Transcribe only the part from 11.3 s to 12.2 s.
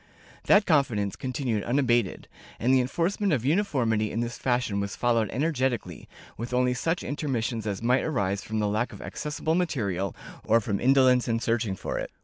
searching for it.